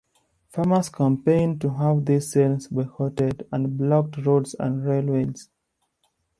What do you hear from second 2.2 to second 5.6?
sales boycotted, and blocked roads and railways.